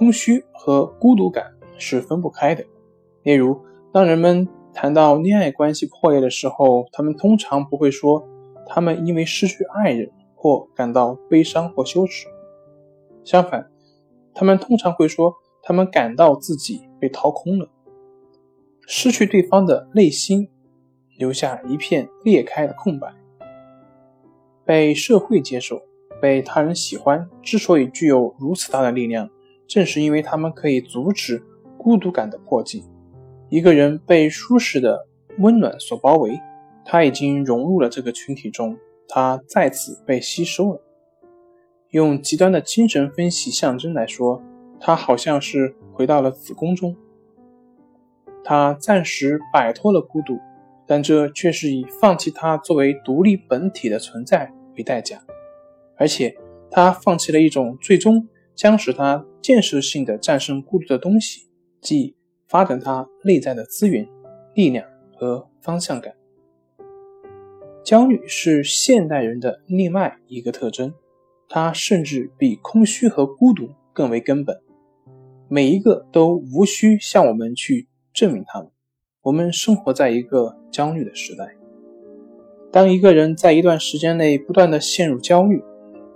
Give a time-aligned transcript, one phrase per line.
[0.00, 2.64] 空虚和孤独感是分不开的。
[3.22, 3.60] 例如，
[3.92, 8.26] 当人们谈到恋爱关系破裂的时候，他们通常不会说
[8.66, 12.26] 他们因为失去爱人或感到悲伤或羞耻。
[13.24, 13.70] 相反，
[14.32, 17.68] 他们通常会说他们感到自己被掏空了，
[18.86, 20.48] 失去对方的内心，
[21.18, 23.12] 留下一片裂开的空白。
[24.64, 25.82] 被社会接受、
[26.22, 29.28] 被他人喜欢，之所以具有如此大的力量。
[29.70, 31.40] 正是因为他们可以阻止
[31.78, 32.82] 孤独感的破镜。
[33.48, 35.06] 一个人被舒适的
[35.38, 36.40] 温暖所包围，
[36.84, 38.76] 他已经融入了这个群体中，
[39.06, 40.82] 他再次被吸收了。
[41.90, 44.42] 用极端的精神分析象征来说，
[44.80, 46.96] 他好像是回到了子宫中。
[48.42, 50.36] 他暂时摆脱了孤独，
[50.84, 55.22] 但这却是以放弃他作为独立本体的存在为代价，
[55.96, 56.34] 而且
[56.72, 58.26] 他放弃了一种最终。
[58.54, 61.48] 将使他建设性的战胜孤独的东西，
[61.80, 62.14] 即
[62.48, 64.06] 发展他内在的资源、
[64.54, 66.14] 力量和方向感。
[67.82, 70.92] 焦虑是现代人的另外一个特征，
[71.48, 74.60] 它甚至比空虚和孤独更为根本。
[75.48, 78.70] 每一个都无需向我们去证明他们。
[79.22, 81.56] 我们生活在一个焦虑的时代。
[82.70, 85.60] 当一个人在一段时间内不断的陷入焦虑，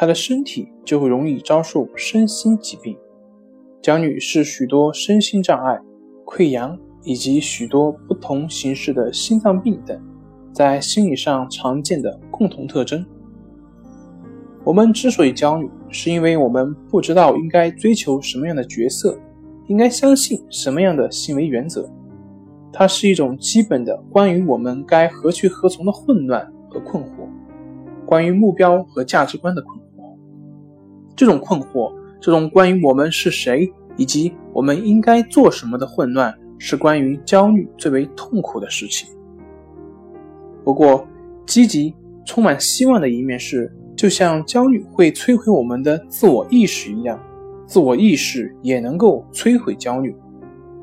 [0.00, 2.96] 他的身体就会容易遭受身心疾病。
[3.82, 5.78] 焦虑是许多身心障碍、
[6.24, 10.02] 溃疡以及许多不同形式的心脏病等
[10.54, 13.04] 在心理上常见的共同特征。
[14.64, 19.20] 我们之所以焦虑，是因为我们不知道应该追求什么样的角色，
[19.66, 21.86] 应该相信什么样的行为原则。
[22.72, 27.28] 它是一种基本的关于我们该何去何从的混乱和困惑，
[28.06, 29.78] 关于目标和价值观的困。
[31.20, 39.06] 这种困惑，这种关于我们是谁以及我们应该做什么的混乱，是关于焦虑最为痛苦的事情。
[40.64, 41.06] 不过，
[41.44, 41.94] 积极、
[42.24, 47.20] 充满希望的一面是，就像焦虑会摧毁我们的自我意识一样，
[47.66, 50.16] 自我意识也能够摧毁焦虑。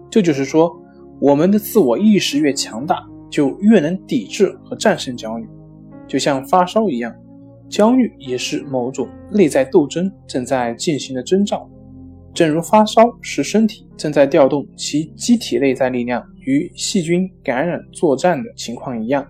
[0.07, 0.71] 这就是说，
[1.19, 5.49] 我们的自我意识越强大，就越能抵制和战胜焦虑，
[6.07, 7.11] 就像发烧一样。
[7.69, 11.69] 焦虑也是某种内在斗争正在进行的征兆，
[12.33, 19.27] 正如发烧是身体正在调动其机体内在力量与细菌感染作战的情况一样，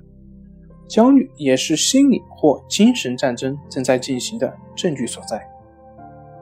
[0.87, 5.41] 焦虑也是心理或精神战争正在进行的证据所在。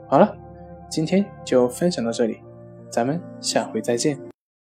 [0.07, 0.35] 好了，
[0.89, 2.37] 今天就分享到这里，
[2.89, 4.17] 咱们下回再见。